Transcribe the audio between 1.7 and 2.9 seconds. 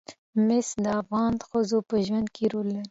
په ژوند کې رول لري.